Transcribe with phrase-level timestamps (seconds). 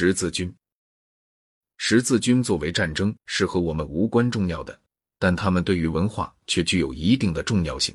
[0.00, 0.54] 十字军，
[1.76, 4.80] 十字军作为战争是和我们无关重要的，
[5.18, 7.92] 但他们对于文化却具有一定的重要性。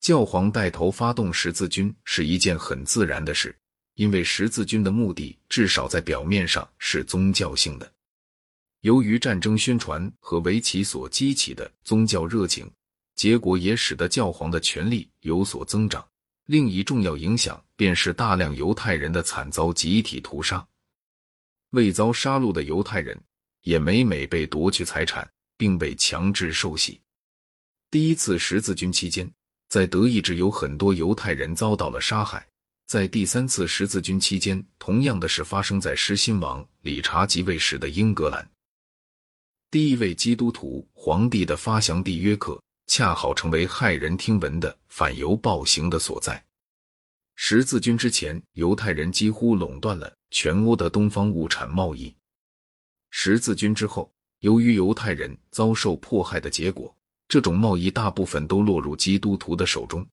[0.00, 3.54] 教皇带头发动十字军是一件很自然的事，
[3.96, 7.92] 因为十字军的目的至少在表面上是宗教性的。
[8.80, 12.72] 由于战争宣传和围棋所激起的宗教热情，
[13.14, 16.02] 结果也使得教皇的权力有所增长。
[16.46, 20.66] 另一重要影响便是大量犹太人的惨遭集体屠杀，
[21.76, 23.16] 未遭杀戮的犹太人
[23.62, 27.00] 也每每被夺去财产，并被强制受洗。
[27.90, 29.30] 第一次十字军期间，
[29.68, 32.44] 在德意志有很多犹太人遭到了杀害。
[32.86, 38.50] 在第三次十字军期间，同样的事发生在失心王理查即位时的英格兰。
[39.70, 42.60] 第一位基督徒皇帝的发祥地约克。
[42.88, 46.45] 恰好成为骇人听闻的反犹暴行的所在。
[47.36, 52.12] 十字军之前，犹太人几乎垄断了全欧的东方物产贸易。
[53.10, 56.92] 十字军之后，由于犹太人遭受迫害的结果，
[57.28, 60.04] 这种贸易大部分都落入基督徒的手中。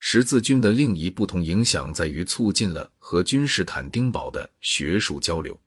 [0.00, 5.58] 十字军的另一不同影响在于促进了和君士坦丁堡的学术交流。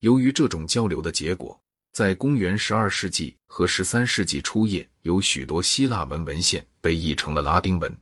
[0.00, 1.60] 由于这种交流的结果。
[1.92, 7.92] 在公元十二世纪和十三世纪初叶，有许多希腊文文献被译成了拉丁文。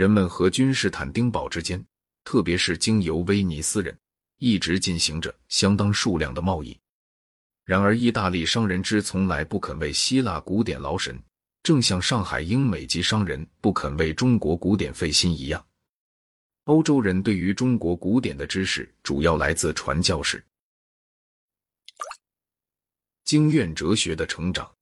[0.00, 1.84] 人们和君士坦丁堡之间，
[2.24, 3.94] 特别是经由威尼斯人，
[4.38, 6.74] 一直进行着相当数量的贸易。
[7.66, 11.22] 然而，意大利商人之从来不肯为希腊古典劳神，
[11.62, 15.62] 正像上海英美籍商人不肯为中国古典费心一样。
[16.64, 20.42] 欧洲人对于中国古典的知识，主要来自传教士。
[23.24, 24.74] 经院哲学的成长。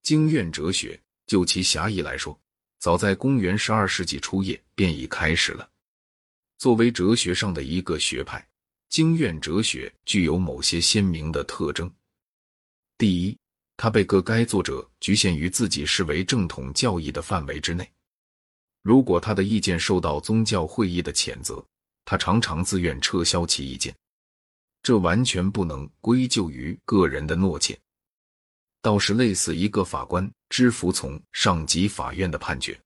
[0.00, 2.40] 经院哲学就其狭义来说，
[2.78, 5.68] 早在公元十二世纪初叶便已开始了。
[6.58, 8.46] 作为哲学上的一个学派，
[8.88, 11.90] 经院哲学具有某些鲜明的特征。
[12.96, 13.36] 第一，
[13.76, 17.88] 它被各该作者局限于自己视为正统教义的范围之内。
[18.82, 21.64] 如果他的意见受到宗教会议的谴责，
[22.04, 23.94] 他常常自愿撤销其意见。
[24.82, 27.78] 这完全不能归咎于个人的懦怯，
[28.80, 32.78] 倒是类似一个法官之服从上级法院的判决。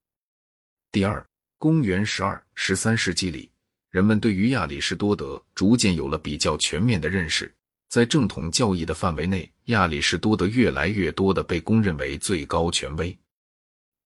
[0.90, 1.24] 第二，
[1.58, 3.50] 公元十二、十三世纪里，
[3.90, 7.52] 人们对于亚里士多德逐渐有了比较全面的认识。
[7.88, 13.16] 在正统教义的范围内，亚里士多德越来越多的被公认为最高权威，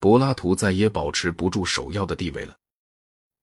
[0.01, 2.57] 柏拉图再也保持不住首要的地位了。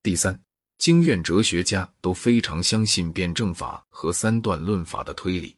[0.01, 0.39] 第三。
[0.79, 5.55] 经院哲学家都非常相信辩证法和三段论法的推理。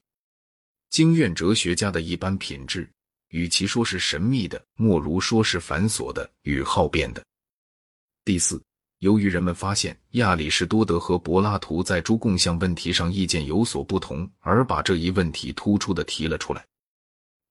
[0.90, 2.90] 经院哲学家的一般品质，
[3.30, 7.24] 与其说是神秘的，莫如说是繁琐的与好辩的。
[8.24, 8.62] 第四，
[9.00, 16.66] 由于人们发现亚里士多德和柏拉图在诸共相问题上意见有所不同，而把这一问题突出的提了出来。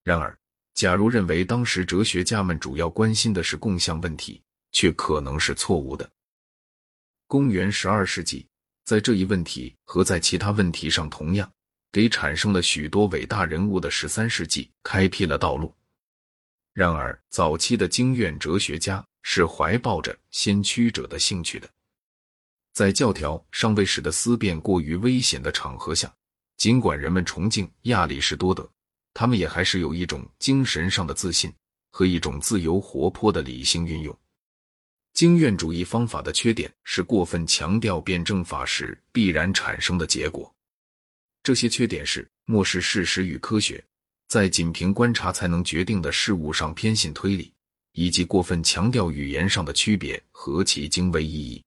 [0.02, 0.36] 然而，
[0.74, 6.10] 假如认为当时哲学家们主要关心的是共相问题，却可能是错误的。
[7.26, 8.46] 公元十二世纪，
[8.84, 11.50] 在这一问题和在其他问题上，同样
[11.94, 15.72] 给产生了许多伟大人物的十三世纪开辟了道路。
[16.72, 21.70] 然而，早期的经院哲学家是怀抱着先驱者的兴趣的，
[22.72, 26.12] 在教条尚未使得思辨过于危险的场合下，
[26.56, 28.68] 尽管人们崇敬亚里士多德，
[29.12, 31.54] 他们也还是有一种精神上的自信
[31.92, 34.18] 和一种自由活泼的理性运用。
[35.12, 40.52] 经验主义方法的缺点是过分强调辩证法时必然产生的结果。
[41.44, 43.84] 这些缺点是漠视事实与科学，
[44.28, 47.52] 在仅凭观察才能决定的事物上偏信推理，
[47.92, 51.62] 以及过分强调语言上的区别和其精微意义。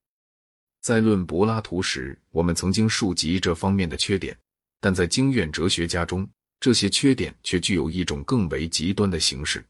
[0.81, 4.35] 在论柏拉图时，我们曾经述及这方面的缺点，
[4.79, 6.27] 但在经验哲学家中，
[6.59, 9.63] 这些缺点却具有一种更为极端的形式。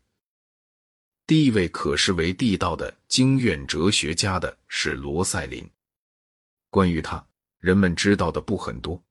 [1.26, 5.70] 第一位可视为地道的经院哲学家的是罗塞林。
[6.70, 7.22] 关于他，
[7.60, 9.04] 人们知道的不很多。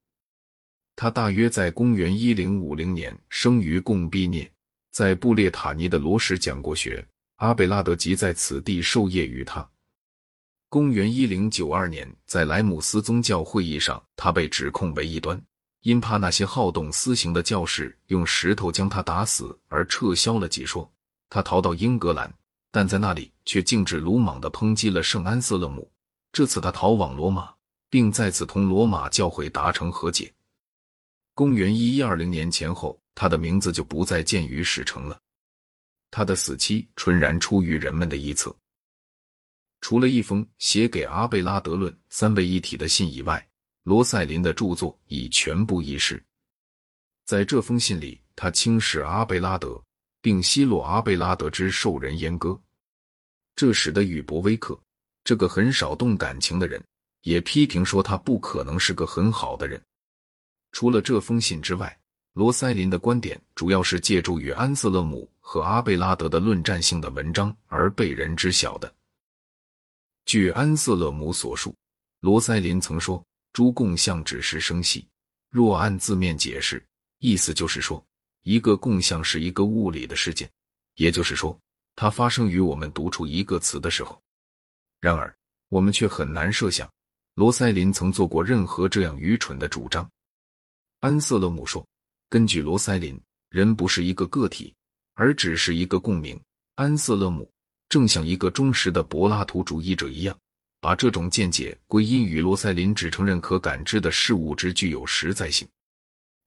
[0.97, 4.51] 他大约在公元一零五零年生于贡毕涅，
[4.91, 7.07] 在布列塔尼的罗什讲过学。
[7.37, 9.69] 阿贝拉德即在此地授业于他。
[10.71, 15.39] 公元一零九二年，在莱姆斯宗教会议上，他被指控为异端，
[15.83, 20.91] 因怕那些好动私刑的教士用石头将他打死，而撤销了解说。
[21.29, 22.33] 他逃到英格兰，
[22.73, 25.91] 但在那里却径直鲁莽地抨击了圣安瑟勒姆。
[26.33, 27.53] 这次他逃往罗马，
[27.91, 30.33] 并再次同罗马教会达成和解。
[31.37, 35.21] 公元一一二零年前后，他的名字就不再见于史城了。
[36.11, 38.57] 他的死期纯然出于人们的臆测。
[39.83, 43.47] 除了一封写给阿贝拉德论三位一体的信以外，
[43.83, 46.25] 罗塞林的著作已全部遗失。
[47.27, 49.79] 在这封信里，他轻视阿贝拉德，
[50.23, 52.59] 并奚落阿贝拉德之受人阉割，
[53.55, 54.81] 这使得宇伯威克
[55.23, 56.83] 这个很少动感情的人
[57.25, 59.79] 也批评说他不可能是个很好的人。
[60.77, 61.99] 除了这封信之外，
[62.35, 68.95] 罗塞林的观点主要是借助于安瑟勒姆和阿贝拉德的论战性的文章而被人知晓的。
[70.27, 71.75] 据安瑟勒姆所述，
[72.21, 73.25] 罗塞林曾说
[73.55, 75.09] ：“诸共相只是生系，
[75.49, 76.85] 若按字面解释。”
[77.21, 78.05] 意思就是说，
[78.43, 80.47] 一个共相是一个物理的事件，
[80.97, 81.59] 也就是说，
[81.95, 84.23] 它发生于我们读出一个词的时候。
[85.01, 85.35] 然而，
[85.71, 86.87] 我们却很难设想
[87.35, 90.07] 罗塞林曾做过任何这样愚蠢的主张。
[91.07, 91.87] 安瑟勒姆说
[92.29, 93.17] ：“根据罗塞林，
[93.51, 94.75] 人不是一个个体，
[95.15, 96.37] 而只是一个共鸣。”
[96.75, 97.49] 安瑟勒姆
[97.89, 100.37] 正像一个忠实的柏拉图主义者一样，
[100.81, 105.65] 把这种见解归因于罗塞林只承认可感知的事物之具有实在性。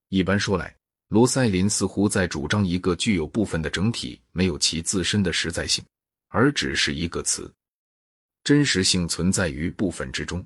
[0.09, 0.75] 一般说来，
[1.07, 5.81] 罗塞林似乎在主张一个具有部分的整体没有其自身的实在性，
[6.27, 7.49] 而只是一个词，
[8.43, 10.45] 真实性存在于部分之中。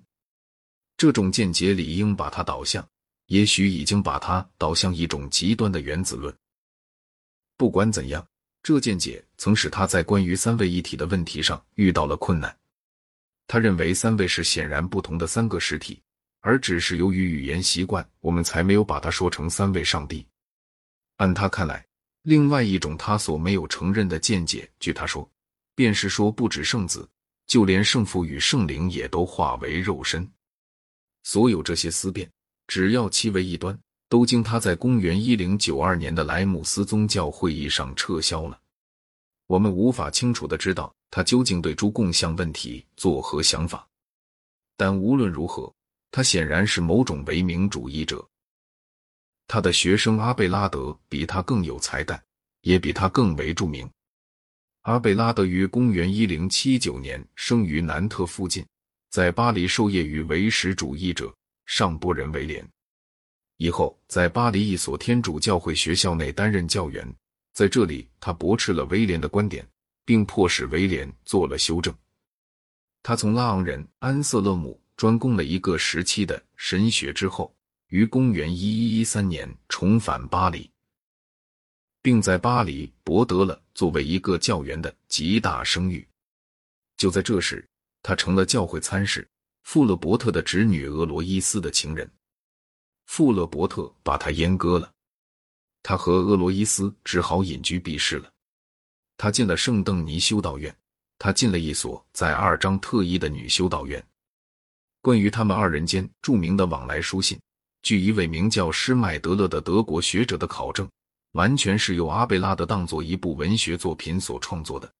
[0.97, 2.87] 这种见解理应把它导向，
[3.27, 6.35] 也许已经把它导向一种极端的原子论。
[7.57, 8.27] 不管怎样，
[8.61, 12.57] 这见解曾使他在关于三位一体的问题上遇到了困难。
[13.47, 16.01] 他认为三位是显然不同的三个实体。
[16.45, 20.27] 而只是由于语言习惯，我们才没有把它说成三位上帝。
[21.15, 21.85] 按他看来，
[22.23, 25.31] 另外一种他所没有承认的见解，据他说，
[25.73, 27.09] 便是说不止圣子，
[27.47, 30.29] 就连圣父与圣灵也都化为肉身。
[31.23, 32.29] 所有这些思辨，
[32.73, 33.77] 只要其为异端，
[34.09, 38.59] 都经他在公元一零九二年的莱姆斯宗教会议上撤销了。
[39.45, 43.87] 我们无法清楚的知道他究竟对诸共相问题作何想法，
[44.75, 45.71] 但无论如何。
[46.09, 48.27] 他显然是某种唯名主义者。
[49.47, 52.19] 他的学生阿贝拉德比他更有才干，
[52.61, 53.87] 也比他更为著名。
[54.81, 58.65] 阿贝拉德于公元一零七九年生于南特附近，
[59.11, 61.31] 在巴黎授业于唯识主义者
[61.65, 62.67] 上波人威廉。
[63.57, 67.07] 以后在巴黎一所天主教会学校内担任教员，
[67.53, 69.67] 在这里他驳斥了威廉的观点，
[70.05, 71.93] 并迫使威廉做了修正。
[73.01, 74.79] 他从拉昂人安瑟勒姆。
[74.95, 77.53] 专攻了一个时期的神学之后，
[77.87, 80.69] 于公元一一一三年重返巴黎，
[81.99, 86.07] 并在巴黎博得了作为一个教员的极大声誉。
[86.95, 87.67] 就在这时，
[88.03, 89.27] 他成了教会参事
[89.63, 92.09] 富勒伯特的侄女俄罗伊斯的情人。
[93.05, 94.91] 富勒伯特把他阉割了，
[95.81, 98.31] 他和俄罗伊斯只好隐居避世了。
[99.17, 100.75] 他进了圣邓尼修道院，
[101.17, 104.03] 他进了一所在二章特一的女修道院。
[105.01, 107.39] 关于他们二人间著名的往来书信，
[107.81, 110.89] 据一位名叫施麦德勒的德国学者的考证，
[111.33, 114.91] 完全是由阿贝拉德当做一部文学作品所创作的。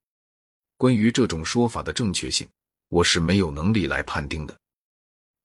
[0.76, 2.46] 关于这种说法的正确性，
[2.94, 4.56] 我是没有能力来判定的。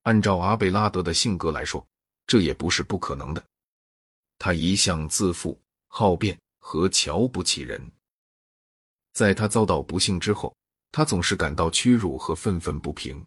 [0.03, 1.83] 按照阿贝拉德的性格来说，
[2.27, 3.43] 这也不是不可能的。
[4.37, 7.81] 他一向自负、好辩和瞧不起人。
[9.13, 10.55] 在他遭到不幸之后，
[10.91, 13.25] 他总是感到屈辱和愤愤不平。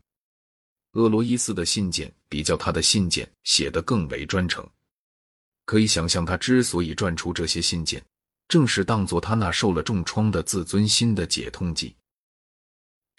[0.92, 4.64] 俄罗伊斯的信件比较他的信件写得更为专诚，
[5.64, 8.00] 可以想象他之所以撰出这些信件，
[8.46, 11.96] 正是当做他那受了重创的自尊心的解痛剂。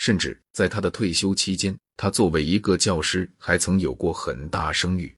[0.03, 5.15] 甚至在他的退休期间，他作为一个教师还曾有过很大声誉。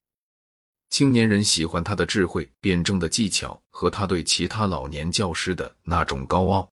[0.91, 6.69] 青年人喜欢他的智慧、辩证的技巧和他对其他老年教师的那种高傲；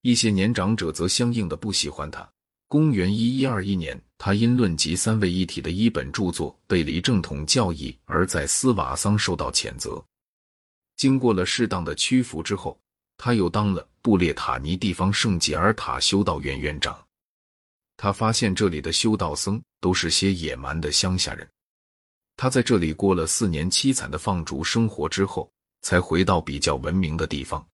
[0.00, 2.26] 一些年长者则相应的不喜欢他。
[2.66, 10.02] 公元一一二一年，他因论及三位一体的一本著作背离正统教义，而在斯瓦桑受到谴责。
[10.96, 12.80] 经过了适当的屈服之后，
[13.24, 17.00] 他又当了布列塔尼地方圣吉尔塔修道院院长。
[17.96, 21.48] 他发现这里的修道僧都是些野蛮的乡下人。
[22.36, 25.48] 他在这里过了四年凄惨的放逐生活之后，
[25.82, 27.64] 才回到比较文明的地方。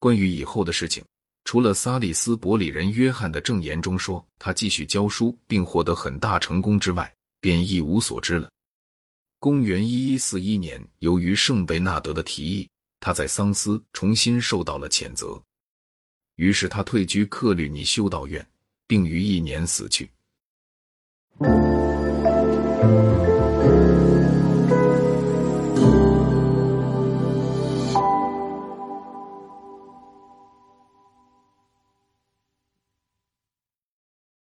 [0.00, 1.04] 关于以后的事情。
[1.44, 8.50] 除了萨利斯伯里人约翰的证言中说他继续教书并获得很大成功之外，便一无所知了。
[9.38, 12.68] 公元一一四一年，由于圣贝纳德的提议，
[13.06, 15.40] 他在桑斯重新受到了谴责，
[16.34, 18.44] 于是他退居克吕尼修道院，
[18.84, 20.10] 并于一年死去。